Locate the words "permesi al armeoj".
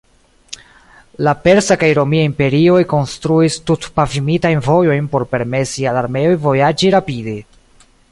5.35-6.33